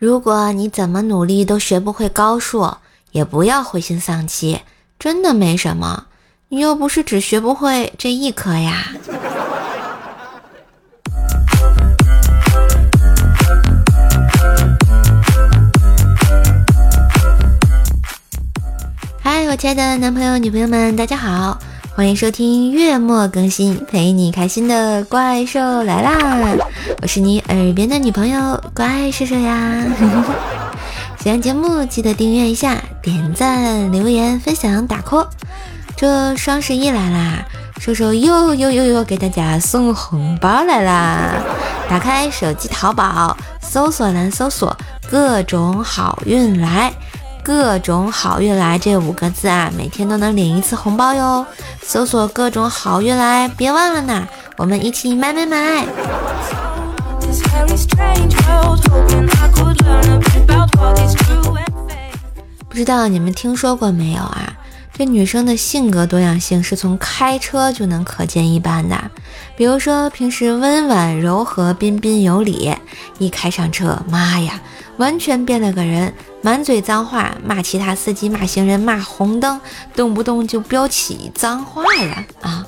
[0.00, 2.72] 如果你怎么努力都学不会高数，
[3.10, 4.60] 也不要灰心丧气，
[4.96, 6.04] 真的没什么。
[6.50, 8.92] 你又不是只学不会这一科呀。
[19.20, 21.58] 嗨，我亲爱的男朋友、女朋友们，大家好，
[21.96, 26.56] 欢迎收听月末更新，陪你开心的怪兽来啦！
[27.00, 29.84] 我是你耳边的女朋友乖叔叔呀。
[31.22, 35.26] 喜欢节目记得订阅一下，点赞、留言、分享、打 call。
[35.96, 37.44] 这双十一来啦，
[37.80, 41.34] 叔叔又又又又给大家送红包来啦！
[41.88, 44.76] 打开手机淘宝，搜索栏搜索
[45.08, 46.92] “各种好运来”。
[47.44, 51.46] 各种好运来这五个字啊，每天都能领一次红包哟！
[51.80, 55.86] 搜索各种好运来，别忘了呢，我们一起买买买！
[62.68, 64.54] 不知道你们听说过没有啊？
[64.92, 69.10] 这女生的性格多样性是从开车就能可见一斑的。
[69.56, 72.74] 比如说平时温婉柔和、彬彬有礼，
[73.18, 74.60] 一开上车，妈呀，
[74.96, 76.14] 完全变了个人。
[76.40, 79.60] 满嘴脏话，骂其他司机，骂行人，骂红灯，
[79.96, 82.24] 动不动就飙起脏话呀！
[82.40, 82.64] 啊，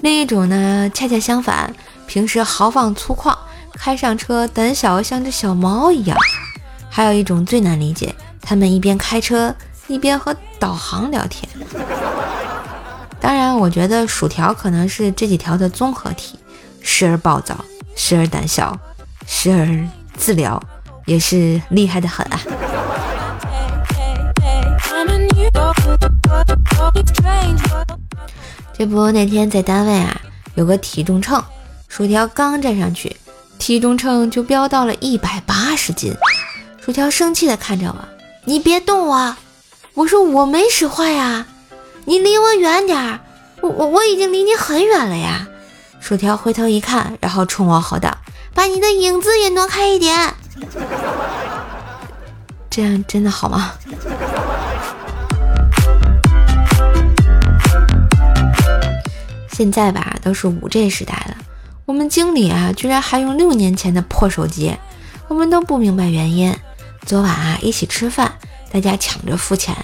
[0.00, 1.72] 另一种呢，恰恰相反，
[2.06, 3.36] 平时豪放粗犷，
[3.78, 6.16] 开上车胆小像只小猫一样。
[6.88, 9.54] 还有一种最难理解，他们一边开车
[9.88, 11.48] 一边和导航聊天。
[13.20, 16.38] 当然，我觉得薯条可能是这几条的综合体，
[16.80, 17.56] 时而暴躁，
[17.96, 18.78] 时而胆小，
[19.26, 19.66] 时而
[20.16, 20.62] 自聊，
[21.06, 22.40] 也是厉害的很啊！
[28.76, 30.20] 这不，那天在单位啊，
[30.54, 31.42] 有个体重秤，
[31.88, 33.16] 薯条刚站上去，
[33.64, 36.14] 体重秤就飙到了一百八十斤。
[36.84, 37.96] 薯条生气的看着我
[38.44, 39.34] ：“你别动我！”
[39.94, 41.46] 我说：“我没使坏呀，
[42.04, 43.20] 你离我远点儿，
[43.62, 45.48] 我我我已经离你很远了呀。”
[45.98, 48.14] 薯条回头一看，然后冲我吼道
[48.52, 50.34] ：“把你的影子也挪开一点。
[52.68, 53.72] ”这样真的好吗？
[59.52, 61.36] 现在吧，都是五 G 时代了，
[61.86, 64.74] 我们经理啊，居然还用六年前的破手机，
[65.28, 66.56] 我们都不明白原因。
[67.04, 68.32] 昨晚啊，一起吃饭，
[68.72, 69.76] 大家抢着付钱，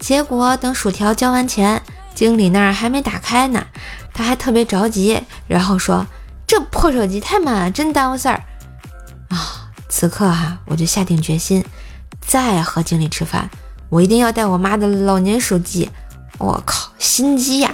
[0.00, 1.80] 结果等薯条交完钱，
[2.12, 3.64] 经理那儿还没打开呢，
[4.12, 6.04] 他还特别着急，然后说
[6.44, 8.42] ：“这破手机太慢了，真耽误事儿
[9.28, 11.64] 啊！”此刻哈，我就下定决心，
[12.20, 13.48] 再和经理吃饭，
[13.88, 15.88] 我一定要带我妈的老年手机。
[16.38, 17.72] 我靠，心机呀！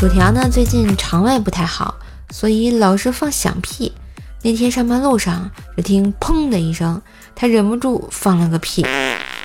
[0.00, 1.94] 薯条呢，最近肠胃不太好，
[2.30, 3.92] 所以老是放响屁。
[4.40, 7.02] 那天上班路上，只听砰的一声，
[7.34, 8.86] 他忍不住放了个屁。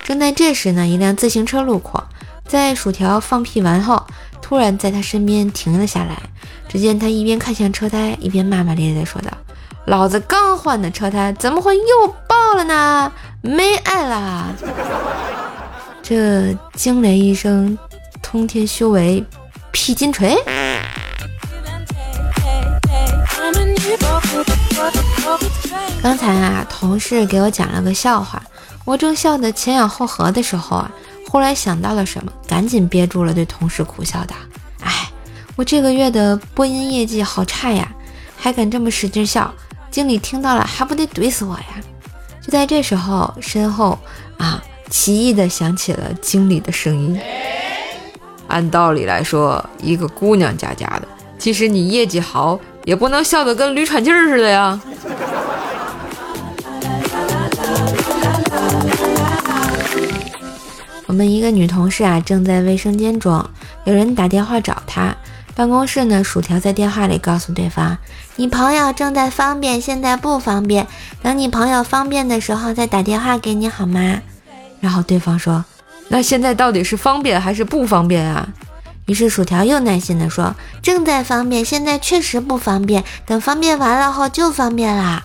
[0.05, 2.01] 正在这时呢，一辆自行车路过，
[2.47, 4.01] 在薯条放屁完后，
[4.41, 6.17] 突然在他身边停了下来。
[6.69, 9.29] 只见他一边看向车胎，一边骂骂咧咧地说道
[9.87, 13.11] ：“老子刚换的车胎，怎么会又爆了呢？
[13.41, 14.55] 没爱了！”
[16.01, 17.77] 这惊雷一声，
[18.21, 19.21] 通天修为。
[19.75, 20.37] 劈金锤！
[26.01, 28.41] 刚才啊，同事给我讲了个笑话，
[28.85, 30.89] 我正笑得前仰后合的时候啊，
[31.29, 34.33] 忽然想到了什么，赶紧憋住了，对同事苦笑道
[34.81, 35.11] ：“哎，
[35.57, 37.91] 我这个月的播音业绩好差呀，
[38.37, 39.53] 还敢这么使劲笑，
[39.91, 41.65] 经理听到了还不得怼死我呀！”
[42.41, 43.99] 就在这时候，身后
[44.37, 47.19] 啊，奇异的响起了经理的声音。
[48.47, 51.07] 按道理来说，一个姑娘家家的，
[51.37, 54.79] 即使你业绩好，也不能笑得跟驴喘气儿似的呀。
[61.07, 63.43] 我们一个女同事啊，正在卫生间中，
[63.85, 65.15] 有人打电话找她。
[65.55, 67.97] 办公室呢，薯条在电话里告诉对方
[68.35, 70.85] ：“你朋友正在方便，现在不方便，
[71.21, 74.19] 等你朋友方便的时候再打电话给你好吗？”
[74.81, 75.63] 然后对方说。
[76.07, 78.47] 那现在到底是方便还是不方便啊？
[79.07, 85.23] 于是薯条又耐心地说：“正在方便，现在确实不方便，等方便完了后就方便啦。”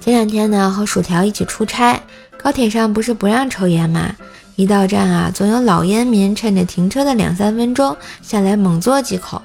[0.00, 2.00] 前两天呢，和薯条一起出差，
[2.42, 4.14] 高铁上不是不让抽烟吗？
[4.56, 9.40] 一到站啊，总有老烟民趁着停车的两三分钟下来猛嘬几口。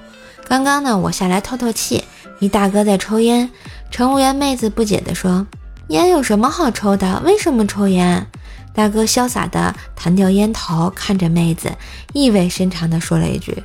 [0.47, 2.03] 刚刚呢，我下来透透气。
[2.39, 3.49] 一大哥在抽烟，
[3.89, 5.47] 乘务员妹子不解地说
[5.89, 7.21] ：“烟有什么好抽的？
[7.23, 8.27] 为什么抽烟？”
[8.75, 11.71] 大哥潇洒的弹掉烟头，看着妹子，
[12.11, 13.63] 意味深长的说了一句：“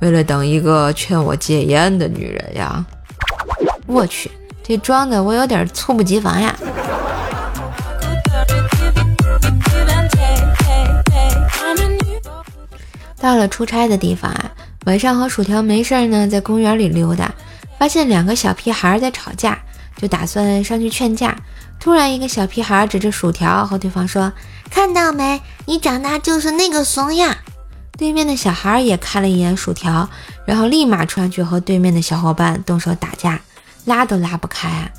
[0.00, 2.84] 为了等一个劝我戒烟的女人呀。”
[3.86, 4.30] 我去，
[4.62, 6.54] 这装的我有点猝不及防呀。
[13.20, 14.47] 到了出差的地方啊，
[14.88, 17.30] 晚上和薯条没事儿呢，在公园里溜达，
[17.78, 19.58] 发现两个小屁孩在吵架，
[19.98, 21.36] 就打算上去劝架。
[21.78, 24.32] 突然，一个小屁孩指着薯条和对方说
[24.72, 25.42] ：“看到没？
[25.66, 27.36] 你长大就是那个怂样。”
[27.98, 30.08] 对面的小孩也看了一眼薯条，
[30.46, 33.38] 然后立马冲上去和对面的小伙伴动手打架，
[33.84, 34.90] 拉都拉不开啊！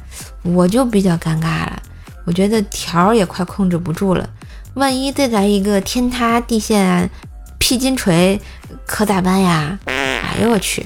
[0.44, 1.82] 我就比较尴尬了，
[2.26, 4.30] 我觉得条也快控制不住了，
[4.76, 7.10] 万一再来一个天塌地陷。
[7.70, 8.42] 劈金锤
[8.84, 9.78] 可咋办呀？
[9.86, 10.84] 哎呦我去！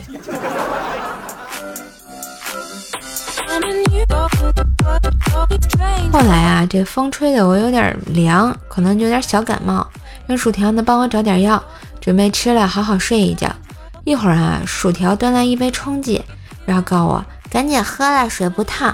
[6.12, 9.88] 后来啊，这风吹的我有点凉，可能有点小感冒，
[10.28, 11.64] 让薯条呢帮我找点药，
[12.02, 13.50] 准备吃了好好睡一觉。
[14.04, 16.22] 一会儿啊，薯条端来一杯冲剂，
[16.66, 18.94] 然后告诉我赶紧喝了，水不烫。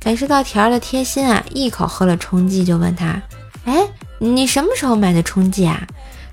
[0.00, 3.22] 感受到条儿的贴心啊，一口喝了冲剂，就问他：
[3.66, 3.86] 哎，
[4.18, 5.80] 你什么时候买的冲剂啊？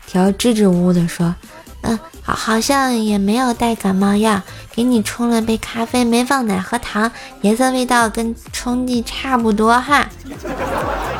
[0.08, 1.36] 条支支吾吾地说
[1.84, 4.42] ：“嗯，好，好像也没有带感冒药，
[4.74, 7.12] 给你冲了杯咖啡，没放奶和糖，
[7.42, 10.10] 颜色味道跟冲剂差不多哈。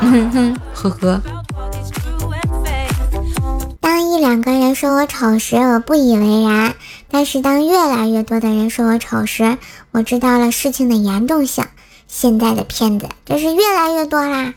[0.72, 1.22] 呵呵。
[3.80, 6.72] 当一两个人说我丑时，我不以为然；
[7.10, 9.58] 但是当越来越多的人说我丑时，
[9.92, 11.66] 我知道了事情的严重性。
[12.06, 14.54] 现在的骗子真是越来越多啦！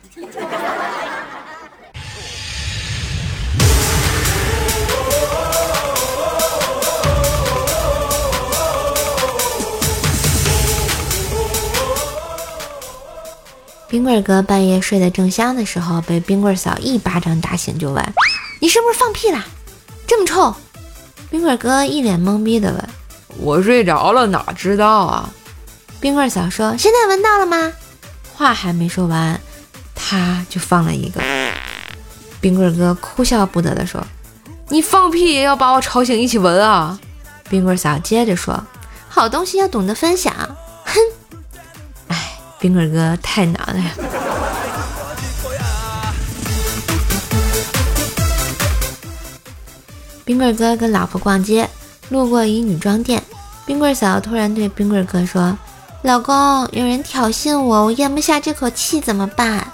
[13.91, 18.01] 冰棍哥半夜睡得正香的时候，被冰棍嫂一巴掌打醒，就问
[18.61, 19.43] ：“你是不是放屁啦？
[20.07, 20.55] 这么臭？”
[21.29, 22.89] 冰棍哥一脸懵逼的问
[23.37, 25.29] ：“我睡着了，哪知道啊？”
[25.99, 27.73] 冰棍嫂说：“现在闻到了吗？”
[28.33, 29.37] 话还没说完，
[29.93, 31.21] 他就放了一个。
[32.39, 34.01] 冰棍哥哭笑不得的说
[34.71, 36.97] ：“你放屁也要把我吵醒一起闻啊？”
[37.49, 38.65] 冰棍嫂接着说
[39.09, 40.30] ：“好东西要懂得分享。”
[42.61, 42.71] 哼。
[42.71, 43.91] 冰棍哥太难了呀！
[50.23, 51.67] 冰棍哥跟老婆逛街，
[52.09, 53.21] 路过一女装店，
[53.65, 55.57] 冰棍嫂突然对冰棍哥说
[56.03, 56.35] ：“老公，
[56.71, 59.65] 有人挑衅我，我咽不下这口气，怎么办？”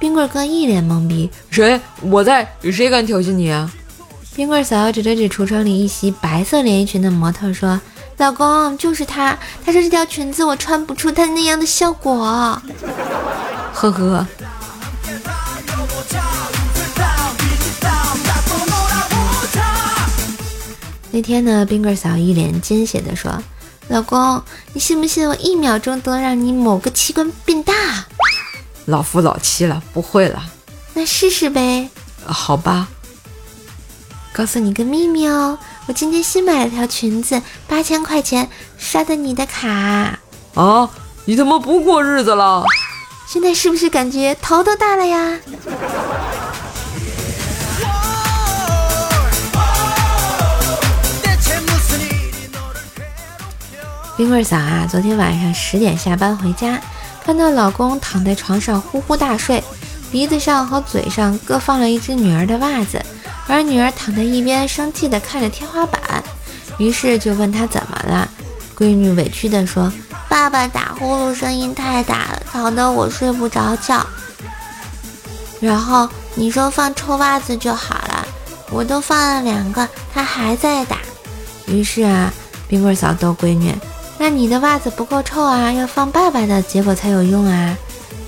[0.00, 1.80] 冰棍哥一脸懵逼：“谁？
[2.02, 3.72] 我在，谁敢挑衅你啊？”
[4.34, 7.80] 冰棍嫂指了指橱窗里一袭白色连衣裙的模特说。
[8.18, 12.60] 老公就是他，他说这条裙子我穿不出他那样的效果，
[13.74, 14.26] 呵呵。
[21.10, 23.42] 那天呢，冰棍嫂一脸惊喜的说
[23.88, 24.42] ：“老公，
[24.72, 27.72] 你信不信我一秒钟都能让你某个器官变大？”
[28.86, 30.42] 老夫老妻了，不会了。
[30.94, 31.90] 那试试呗。
[32.24, 32.88] 好吧。
[34.32, 35.58] 告诉你个秘密哦。
[35.88, 40.18] 我今天新买了条裙子，八千块钱刷的你的卡
[40.54, 40.90] 啊！
[41.26, 42.64] 你他妈不过日子了？
[43.28, 45.38] 现在是不是感觉头都大了呀？
[54.16, 56.80] 冰棍嫂啊，昨天晚上十点下班回家，
[57.24, 59.62] 看到老公躺在床上呼呼大睡，
[60.10, 63.00] 鼻子上和嘴上各放了一只女儿的袜子。
[63.48, 66.00] 而女儿躺在一边，生气地看着天花板，
[66.78, 68.28] 于是就问她怎么了。
[68.76, 69.90] 闺女委屈地说
[70.28, 74.04] ：“爸爸打呼噜声音太大了，吵得我睡不着觉。
[75.60, 78.26] 然后你说放臭袜子就好了，
[78.70, 80.98] 我都放了两个，他还在打。
[81.66, 82.30] 于是啊，
[82.68, 83.74] 冰棍嫂逗闺女：
[84.18, 87.74] 那你的袜子不够臭啊，要放爸爸的，结果才有用啊。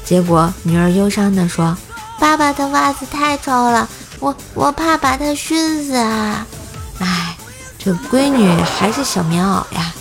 [0.04, 1.76] 结果女儿忧伤地说：
[2.18, 3.86] 爸爸的袜子太臭了。”
[4.20, 6.46] 我我怕把他熏死啊！
[6.98, 7.36] 哎，
[7.78, 9.92] 这闺女还是小棉袄呀。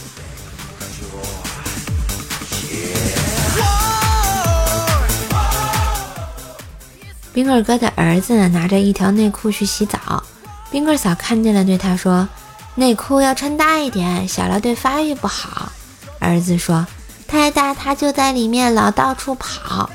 [7.31, 10.24] 冰棍哥的儿子，拿着一条内裤去洗澡，
[10.71, 12.27] 冰棍嫂看见了，对他说
[12.74, 15.71] ：“内裤要穿大一点，小了对发育不好。”
[16.17, 16.88] 儿子说
[17.29, 19.88] ：“太大，他就在里面老到处跑。”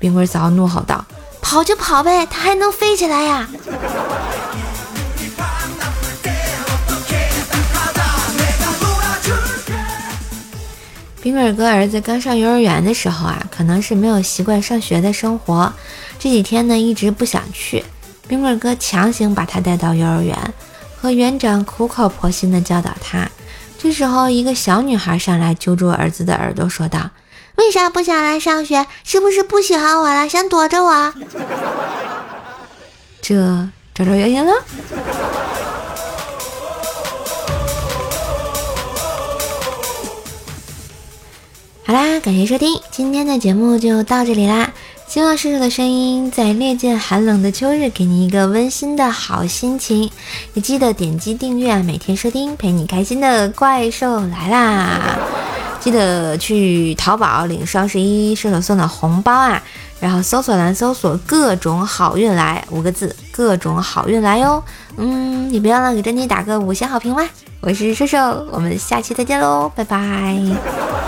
[0.00, 1.04] 冰棍嫂怒吼道。
[1.50, 3.48] 跑就跑呗，它还能飞起来呀！
[11.22, 15.72] 冰棍哥儿子刚上幼儿园的时候啊，可能是没有习惯上学的生活，
[16.18, 17.82] 这几天呢一直不想去，
[18.26, 20.36] 冰棍哥强行把他带到幼儿园，
[21.00, 23.26] 和园长苦口婆心的教导他。
[23.78, 27.08] 这时候，一个小女孩上来揪住儿子的耳朵，说道
[27.58, 28.86] ：“为啥不想来上学？
[29.04, 31.12] 是不是不喜欢我了，想躲着我？”
[33.20, 33.34] 这
[33.92, 34.52] 找找原因了。
[41.84, 44.70] 好啦，感谢收听，今天的节目就到这里啦。
[45.08, 50.10] 希望叔叔的声音在烈焰寒冷的秋日给你一个温馨的好心情，
[50.54, 55.18] 也记得点击订阅，每天收听陪你开心的怪兽来啦！
[55.80, 59.62] 记得去淘宝领双十一射手送的红包啊，
[60.00, 64.62] 然后搜索栏搜索“各种好运来”五个字，各种好运来哟。
[64.96, 67.24] 嗯，也别忘了给珍妮打个五星好评哇！
[67.60, 68.18] 我是射手，
[68.52, 71.07] 我们下期再见喽，拜拜。